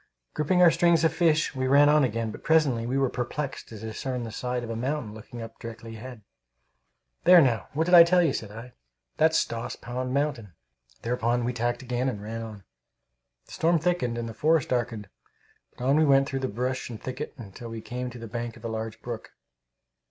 Gripping 0.33 0.63
our 0.63 0.71
strings 0.71 1.03
of 1.03 1.13
fish, 1.13 1.53
we 1.53 1.67
ran 1.67 1.87
on 1.87 2.03
again, 2.03 2.31
but 2.31 2.43
presently 2.43 2.87
we 2.87 2.97
were 2.97 3.07
perplexed 3.07 3.69
to 3.69 3.77
discern 3.77 4.23
the 4.23 4.31
side 4.31 4.63
of 4.63 4.71
a 4.71 4.75
mountain 4.75 5.13
looking 5.13 5.43
up 5.43 5.59
directly 5.59 5.95
ahead. 5.95 6.23
"There, 7.23 7.39
now, 7.39 7.67
what 7.73 7.83
did 7.83 7.93
I 7.93 8.03
tell 8.03 8.23
you?" 8.23 8.33
said 8.33 8.49
I. 8.49 8.73
"That's 9.17 9.37
Stoss 9.37 9.75
Pond 9.75 10.11
mountain." 10.11 10.53
Thereupon 11.03 11.45
we 11.45 11.53
tacked 11.53 11.83
again, 11.83 12.09
and 12.09 12.19
ran 12.19 12.41
on. 12.41 12.63
The 13.45 13.51
storm 13.51 13.77
thickened 13.77 14.17
and 14.17 14.27
the 14.27 14.33
forest 14.33 14.69
darkened, 14.69 15.07
but 15.77 15.85
on 15.85 15.97
we 15.97 16.03
went 16.03 16.27
through 16.27 16.39
brush 16.47 16.89
and 16.89 16.99
thicket 16.99 17.35
till 17.53 17.69
we 17.69 17.79
came 17.79 18.09
to 18.09 18.17
the 18.17 18.25
bank 18.27 18.57
of 18.57 18.65
a 18.65 18.69
large 18.69 19.03
brook. 19.03 19.33